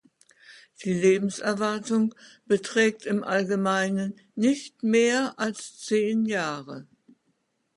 Die 0.83 0.93
Lebenserwartung 0.93 2.15
beträgt 2.47 3.05
im 3.05 3.23
Allgemeinen 3.23 4.15
nicht 4.33 4.81
mehr 4.81 5.37
als 5.37 5.77
zehn 5.77 6.25
Jahre. 6.25 6.87